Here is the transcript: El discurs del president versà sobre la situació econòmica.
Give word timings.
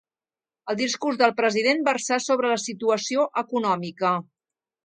El 0.71 0.77
discurs 0.79 1.19
del 1.19 1.35
president 1.41 1.85
versà 1.89 2.19
sobre 2.29 2.51
la 2.55 2.59
situació 2.65 3.29
econòmica. 3.47 4.19